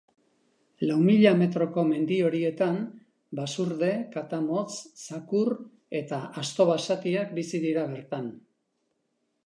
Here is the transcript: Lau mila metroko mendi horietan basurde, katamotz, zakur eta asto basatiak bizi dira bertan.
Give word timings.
Lau 0.85 0.95
mila 1.09 1.33
metroko 1.41 1.83
mendi 1.89 2.17
horietan 2.29 2.79
basurde, 3.41 3.91
katamotz, 4.17 4.81
zakur 5.05 5.55
eta 6.03 6.23
asto 6.45 6.71
basatiak 6.75 7.41
bizi 7.41 7.67
dira 7.69 7.89
bertan. 7.97 8.37